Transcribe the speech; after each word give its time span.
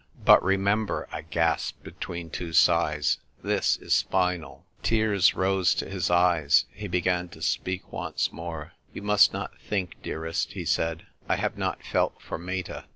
"But 0.25 0.41
remember," 0.43 1.07
I 1.11 1.21
gasped, 1.21 1.83
between 1.83 2.31
two 2.31 2.53
sighs, 2.53 3.19
"this 3.43 3.77
is 3.77 4.01
final." 4.01 4.65
Tears 4.81 5.35
rose 5.35 5.75
to 5.75 5.87
his 5.87 6.09
eyes. 6.09 6.65
He 6.73 6.87
began 6.87 7.29
to 7.29 7.41
speak 7.43 7.93
once 7.93 8.31
more." 8.31 8.73
You 8.95 9.03
must 9.03 9.31
not 9.31 9.59
think, 9.61 10.01
dearest," 10.01 10.53
he 10.53 10.65
said," 10.65 11.05
I 11.29 11.35
have 11.35 11.55
not 11.55 11.83
felt 11.83 12.19
for 12.19 12.39
Meta. 12.39 12.85